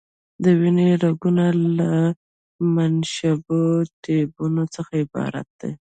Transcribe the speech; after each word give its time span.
د 0.43 0.45
وینې 0.59 0.89
رګونه 1.03 1.45
له 1.77 1.91
منشعبو 2.75 3.61
ټیوبونو 4.01 4.63
څخه 4.75 4.91
عبارت 5.03 5.47
دي. 5.59 5.71